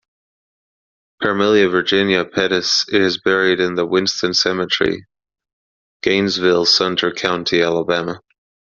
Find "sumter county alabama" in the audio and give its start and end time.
6.65-8.19